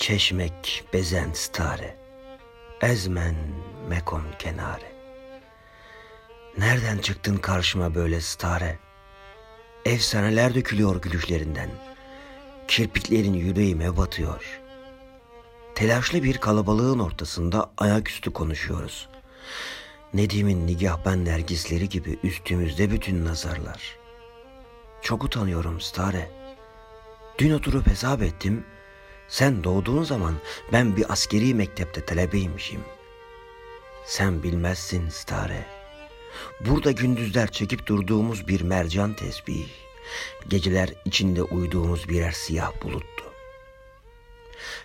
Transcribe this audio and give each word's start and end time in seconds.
Çeşmek 0.00 0.84
bezen 0.92 1.32
stare, 1.32 1.96
ezmen 2.80 3.34
mekon 3.88 4.24
kenare. 4.38 4.92
Nereden 6.58 6.98
çıktın 6.98 7.36
karşıma 7.36 7.94
böyle 7.94 8.20
stare? 8.20 8.78
Efsaneler 9.84 10.54
dökülüyor 10.54 11.02
gülüşlerinden. 11.02 11.70
Kirpiklerin 12.68 13.34
yüreğime 13.34 13.96
batıyor. 13.96 14.60
Telaşlı 15.74 16.22
bir 16.22 16.38
kalabalığın 16.38 16.98
ortasında 16.98 17.70
ayaküstü 17.78 18.32
konuşuyoruz. 18.32 19.08
Nedim'in 20.14 20.66
nigah 20.66 21.04
ben 21.04 21.24
nergisleri 21.24 21.88
gibi 21.88 22.18
üstümüzde 22.22 22.90
bütün 22.90 23.24
nazarlar. 23.24 23.98
Çok 25.02 25.24
utanıyorum 25.24 25.80
stare. 25.80 26.30
Dün 27.38 27.52
oturup 27.52 27.86
hesap 27.86 28.22
ettim.'' 28.22 28.79
Sen 29.30 29.64
doğduğun 29.64 30.02
zaman 30.02 30.34
ben 30.72 30.96
bir 30.96 31.12
askeri 31.12 31.54
mektepte 31.54 32.04
talebeymişim. 32.04 32.80
Sen 34.04 34.42
bilmezsin 34.42 35.08
stare. 35.08 35.66
Burada 36.60 36.90
gündüzler 36.90 37.52
çekip 37.52 37.86
durduğumuz 37.86 38.48
bir 38.48 38.60
mercan 38.60 39.14
tesbih, 39.14 39.66
geceler 40.48 40.94
içinde 41.04 41.42
uyuduğumuz 41.42 42.08
birer 42.08 42.32
siyah 42.32 42.72
buluttu. 42.82 43.24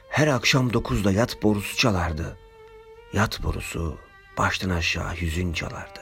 Her 0.09 0.27
akşam 0.27 0.73
dokuzda 0.73 1.11
yat 1.11 1.43
borusu 1.43 1.77
çalardı. 1.77 2.37
Yat 3.13 3.43
borusu 3.43 3.97
baştan 4.37 4.69
aşağı 4.69 5.15
hüzün 5.15 5.53
çalardı. 5.53 6.01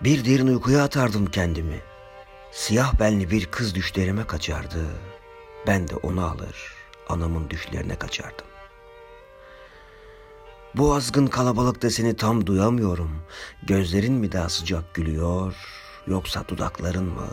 Bir 0.00 0.24
derin 0.24 0.46
uykuya 0.46 0.84
atardım 0.84 1.26
kendimi. 1.26 1.80
Siyah 2.52 3.00
benli 3.00 3.30
bir 3.30 3.46
kız 3.46 3.74
düşlerime 3.74 4.26
kaçardı. 4.26 4.86
Ben 5.66 5.88
de 5.88 5.96
onu 5.96 6.24
alır, 6.26 6.81
anamın 7.08 7.50
düşlerine 7.50 7.96
kaçardım. 7.96 8.46
Bu 10.74 10.94
azgın 10.94 11.26
kalabalıkta 11.26 11.90
seni 11.90 12.16
tam 12.16 12.46
duyamıyorum. 12.46 13.22
Gözlerin 13.62 14.12
mi 14.12 14.32
daha 14.32 14.48
sıcak 14.48 14.94
gülüyor 14.94 15.54
yoksa 16.06 16.44
dudakların 16.48 17.04
mı? 17.04 17.28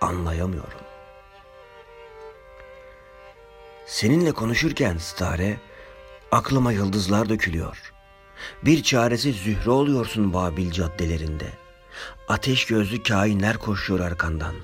Anlayamıyorum. 0.00 0.80
Seninle 3.86 4.32
konuşurken 4.32 4.98
Stare 4.98 5.56
aklıma 6.32 6.72
yıldızlar 6.72 7.28
dökülüyor. 7.28 7.92
Bir 8.64 8.82
çaresi 8.82 9.32
zühre 9.32 9.70
oluyorsun 9.70 10.32
Babil 10.32 10.70
caddelerinde. 10.70 11.48
Ateş 12.28 12.66
gözlü 12.66 13.02
kainler 13.02 13.58
koşuyor 13.58 14.00
arkandan. 14.00 14.54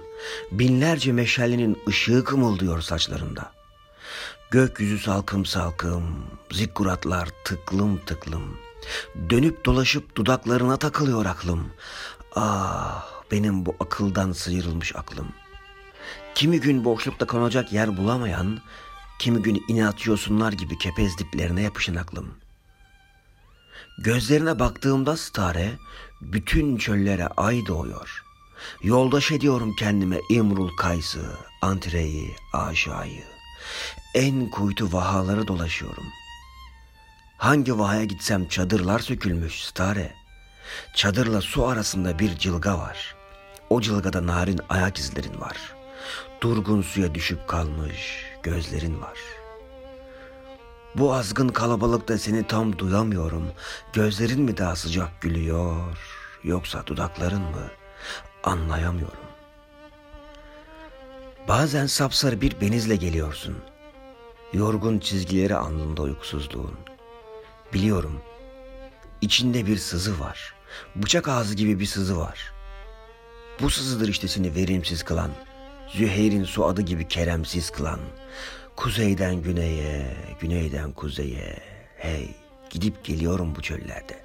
Binlerce 0.52 1.12
meşalenin 1.12 1.78
ışığı 1.88 2.24
kımıldıyor 2.24 2.80
saçlarında.'' 2.80 3.59
Gökyüzü 4.50 4.98
salkım 4.98 5.46
salkım, 5.46 6.26
zikkuratlar 6.50 7.28
tıklım 7.44 7.98
tıklım. 8.06 8.58
Dönüp 9.30 9.64
dolaşıp 9.64 10.16
dudaklarına 10.16 10.76
takılıyor 10.76 11.26
aklım. 11.26 11.72
Ah 12.34 13.06
benim 13.30 13.66
bu 13.66 13.76
akıldan 13.80 14.32
sıyrılmış 14.32 14.96
aklım. 14.96 15.28
Kimi 16.34 16.60
gün 16.60 16.84
boşlukta 16.84 17.26
konacak 17.26 17.72
yer 17.72 17.96
bulamayan, 17.96 18.60
kimi 19.18 19.42
gün 19.42 19.64
inatçı 19.68 20.10
yosunlar 20.10 20.52
gibi 20.52 20.78
kepez 20.78 21.18
diplerine 21.18 21.62
yapışın 21.62 21.96
aklım. 21.96 22.34
Gözlerine 23.98 24.58
baktığımda 24.58 25.16
stare, 25.16 25.72
bütün 26.20 26.76
çöllere 26.76 27.26
ay 27.26 27.66
doğuyor. 27.66 28.24
Yoldaş 28.82 29.32
ediyorum 29.32 29.74
kendime 29.78 30.20
İmrul 30.30 30.76
Kays'ı, 30.76 31.36
Antre'yi, 31.62 32.36
Aşa'yı. 32.52 33.39
En 34.14 34.50
kuytu 34.50 34.92
vahaları 34.92 35.48
dolaşıyorum. 35.48 36.04
Hangi 37.38 37.78
vahaya 37.78 38.04
gitsem 38.04 38.48
çadırlar 38.48 38.98
sökülmüş 38.98 39.64
stare. 39.64 40.12
Çadırla 40.94 41.40
su 41.40 41.66
arasında 41.66 42.18
bir 42.18 42.38
cılga 42.38 42.78
var. 42.78 43.14
O 43.70 43.80
cılgada 43.80 44.26
narin 44.26 44.60
ayak 44.68 44.98
izlerin 44.98 45.40
var. 45.40 45.56
Durgun 46.40 46.82
suya 46.82 47.14
düşüp 47.14 47.48
kalmış 47.48 48.24
gözlerin 48.42 49.00
var. 49.00 49.18
Bu 50.94 51.14
azgın 51.14 51.48
kalabalıkta 51.48 52.18
seni 52.18 52.46
tam 52.46 52.78
duyamıyorum. 52.78 53.52
Gözlerin 53.92 54.42
mi 54.42 54.56
daha 54.56 54.76
sıcak 54.76 55.20
gülüyor 55.20 55.98
yoksa 56.44 56.86
dudakların 56.86 57.42
mı? 57.42 57.70
Anlayamıyorum. 58.44 59.30
Bazen 61.48 61.86
sapsarı 61.86 62.40
bir 62.40 62.60
benizle 62.60 62.96
geliyorsun. 62.96 63.69
Yorgun 64.52 64.98
çizgileri 64.98 65.56
alnında 65.56 66.02
uykusuzluğun. 66.02 66.74
Biliyorum. 67.72 68.20
İçinde 69.20 69.66
bir 69.66 69.76
sızı 69.76 70.20
var. 70.20 70.54
Bıçak 70.96 71.28
ağzı 71.28 71.54
gibi 71.54 71.80
bir 71.80 71.86
sızı 71.86 72.18
var. 72.18 72.52
Bu 73.60 73.70
sızıdır 73.70 74.08
işte 74.08 74.28
seni 74.28 74.54
verimsiz 74.54 75.02
kılan. 75.02 75.30
Züheyr'in 75.88 76.44
su 76.44 76.64
adı 76.64 76.82
gibi 76.82 77.08
keremsiz 77.08 77.70
kılan. 77.70 78.00
Kuzeyden 78.76 79.42
güneye, 79.42 80.16
güneyden 80.40 80.92
kuzeye. 80.92 81.58
Hey, 81.96 82.34
gidip 82.70 83.04
geliyorum 83.04 83.54
bu 83.56 83.62
çöllerde. 83.62 84.22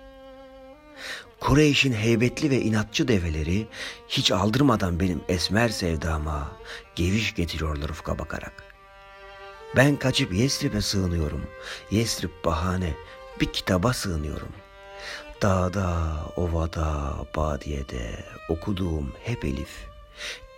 Kureyş'in 1.40 1.94
heybetli 1.94 2.50
ve 2.50 2.62
inatçı 2.62 3.08
develeri 3.08 3.68
hiç 4.08 4.32
aldırmadan 4.32 5.00
benim 5.00 5.22
esmer 5.28 5.70
sevdama 5.70 6.52
geviş 6.96 7.36
getiriyorlar 7.36 7.90
ufka 7.90 8.20
bakarak. 8.20 8.75
Ben 9.76 9.96
kaçıp 9.96 10.34
Yesrib'e 10.34 10.82
sığınıyorum. 10.82 11.42
Yesrib 11.92 12.30
bahane, 12.46 12.94
bir 13.42 13.54
kitaba 13.54 13.94
sığınıyorum. 13.94 14.52
Dağda, 15.42 16.16
ovada, 16.36 17.16
badiyede 17.36 18.26
okuduğum 18.50 19.14
hep 19.24 19.46
Elif. 19.46 19.88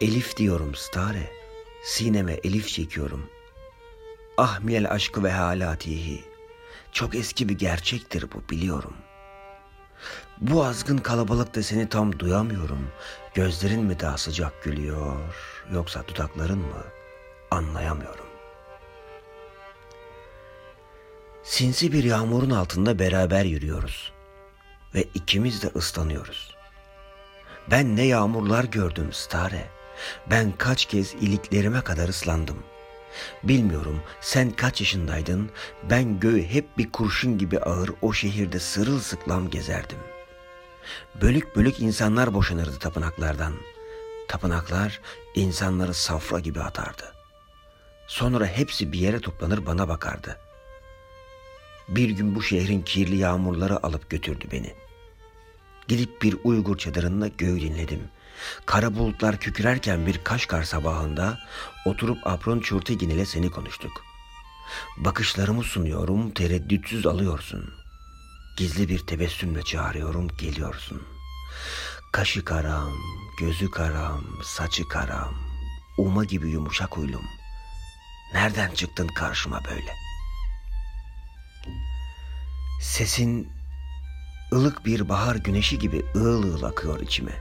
Elif 0.02 0.38
diyorum 0.38 0.76
stare, 0.76 1.32
sineme 1.84 2.34
Elif 2.34 2.68
çekiyorum. 2.68 3.30
Ah 4.38 4.60
milel 4.60 4.92
aşkı 4.92 5.24
ve 5.24 5.32
halatihi. 5.32 6.24
Çok 6.92 7.16
eski 7.16 7.50
bir 7.50 7.58
gerçektir 7.58 8.26
bu 8.34 8.50
biliyorum. 8.50 8.94
Bu 10.42 10.66
azgın 10.66 10.98
kalabalıkta 10.98 11.64
seni 11.64 11.90
tam 11.90 12.20
duyamıyorum. 12.20 12.88
Gözlerin 13.34 13.84
mi 13.84 14.00
daha 14.00 14.18
sıcak 14.18 14.64
gülüyor 14.64 15.16
yoksa 15.74 16.04
dudakların 16.08 16.60
mı? 16.60 16.84
Anlayamıyorum. 17.52 18.27
Sinsi 21.48 21.92
bir 21.92 22.04
yağmurun 22.04 22.50
altında 22.50 23.00
beraber 23.00 23.46
yürüyoruz 23.46 24.12
ve 24.96 25.04
ikimiz 25.14 25.64
de 25.64 25.68
ıslanıyoruz. 25.76 26.56
Ben 27.72 27.96
ne 27.96 28.04
yağmurlar 28.04 28.64
gördüm 28.64 29.14
Stare. 29.14 29.66
Ben 30.30 30.52
kaç 30.58 30.86
kez 30.86 31.14
iliklerime 31.14 31.82
kadar 31.82 32.10
ıslandım. 32.10 32.64
Bilmiyorum 33.44 34.02
sen 34.22 34.52
kaç 34.52 34.82
yaşındaydın, 34.82 35.50
ben 35.90 36.20
göğü 36.20 36.44
hep 36.44 36.78
bir 36.78 36.92
kurşun 36.92 37.38
gibi 37.38 37.60
ağır 37.60 37.92
o 38.02 38.14
şehirde 38.14 38.60
sırılsıklam 38.60 39.50
gezerdim. 39.50 40.00
Bölük 41.22 41.56
bölük 41.56 41.80
insanlar 41.80 42.34
boşanırdı 42.34 42.80
tapınaklardan. 42.80 43.54
Tapınaklar 44.28 45.02
insanları 45.36 45.94
safra 45.94 46.40
gibi 46.40 46.62
atardı. 46.62 47.14
Sonra 48.08 48.46
hepsi 48.46 48.92
bir 48.92 49.00
yere 49.00 49.20
toplanır 49.20 49.66
bana 49.66 49.88
bakardı.'' 49.88 50.47
Bir 51.90 52.10
gün 52.10 52.36
bu 52.36 52.44
şehrin 52.44 52.82
kirli 52.82 53.16
yağmurları 53.16 53.86
alıp 53.86 54.10
götürdü 54.10 54.46
beni. 54.52 54.74
Gidip 55.88 56.22
bir 56.22 56.38
Uygur 56.44 56.78
çadırında 56.78 57.28
göğü 57.28 57.62
dinledim. 57.62 58.02
Kara 58.66 58.96
bulutlar 58.96 59.40
kükürerken 59.40 60.06
bir 60.06 60.24
Kaşkar 60.24 60.64
sabahında 60.64 61.40
oturup 61.86 62.28
Apron 62.28 62.60
Çurtegin 62.60 63.10
ile 63.10 63.26
seni 63.26 63.52
konuştuk. 63.52 64.04
Bakışlarımı 64.98 65.64
sunuyorum, 65.64 66.32
tereddütsüz 66.32 67.06
alıyorsun. 67.06 67.74
Gizli 68.58 68.90
bir 68.90 69.00
tebessümle 69.00 69.64
çağırıyorum, 69.64 70.28
geliyorsun. 70.28 71.02
Kaşı 72.12 72.46
karam, 72.46 72.92
gözü 73.40 73.72
karam, 73.72 74.24
saçı 74.44 74.88
karam, 74.88 75.34
uma 75.98 76.26
gibi 76.26 76.50
yumuşak 76.50 76.98
uylum. 76.98 77.26
Nereden 78.34 78.72
çıktın 78.72 79.08
karşıma 79.08 79.62
böyle?'' 79.66 80.07
Sesin 82.80 83.50
ılık 84.54 84.86
bir 84.86 85.10
bahar 85.10 85.36
güneşi 85.36 85.80
gibi 85.80 86.06
ığıl 86.16 86.44
ığıl 86.44 86.64
akıyor 86.64 87.00
içime. 87.00 87.32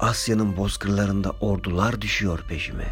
Asya'nın 0.00 0.56
bozkırlarında 0.56 1.30
ordular 1.30 2.00
düşüyor 2.00 2.44
peşime. 2.48 2.88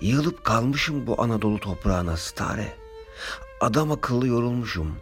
Yığılıp 0.00 0.44
kalmışım 0.44 1.06
bu 1.06 1.22
Anadolu 1.22 1.60
toprağına 1.60 2.16
stare. 2.16 2.76
Adam 3.60 3.92
akıllı 3.92 4.26
yorulmuşum. 4.26 4.96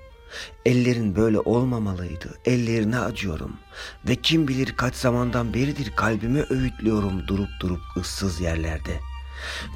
Ellerin 0.66 1.16
böyle 1.16 1.38
olmamalıydı. 1.38 2.38
Ellerine 2.44 2.98
acıyorum. 2.98 3.56
Ve 4.08 4.16
kim 4.16 4.48
bilir 4.48 4.76
kaç 4.76 4.94
zamandan 4.94 5.54
beridir 5.54 5.92
kalbime 5.96 6.44
öğütlüyorum 6.50 7.28
durup 7.28 7.48
durup 7.60 7.80
ıssız 7.96 8.40
yerlerde. 8.40 9.00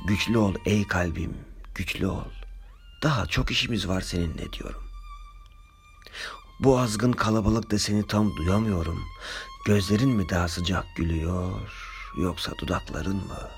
Güçlü 0.08 0.38
ol 0.38 0.54
ey 0.64 0.86
kalbim, 0.86 1.36
güçlü 1.74 2.06
ol. 2.06 2.24
Daha 3.02 3.26
çok 3.26 3.50
işimiz 3.50 3.88
var 3.88 4.00
seninle 4.00 4.52
diyorum. 4.52 4.88
Bu 6.60 6.78
azgın 6.78 7.12
kalabalıkta 7.12 7.78
seni 7.78 8.06
tam 8.06 8.37
duyamıyorum. 8.37 9.05
Gözlerin 9.66 10.08
mi 10.08 10.28
daha 10.28 10.49
sıcak 10.49 10.96
gülüyor 10.96 11.52
yoksa 12.16 12.52
dudakların 12.58 13.16
mı? 13.16 13.50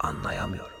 Anlayamıyorum. 0.00 0.75